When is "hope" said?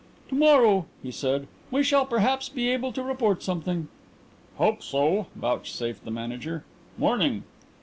4.55-4.81